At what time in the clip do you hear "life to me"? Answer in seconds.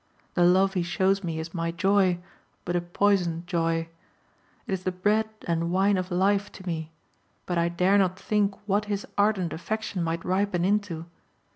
6.09-6.91